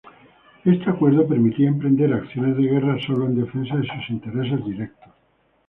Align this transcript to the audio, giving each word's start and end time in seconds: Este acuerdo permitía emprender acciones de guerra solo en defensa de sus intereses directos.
Este 0.65 0.89
acuerdo 0.89 1.27
permitía 1.27 1.67
emprender 1.67 2.11
acciones 2.11 2.57
de 2.57 2.63
guerra 2.63 2.97
solo 3.05 3.27
en 3.27 3.35
defensa 3.39 3.75
de 3.75 3.83
sus 3.87 4.09
intereses 4.09 4.65
directos. 4.65 5.13